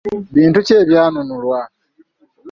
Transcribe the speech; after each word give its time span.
Bintu 0.35 0.59
ki 0.67 0.73
ebyanunulwa? 0.81 1.59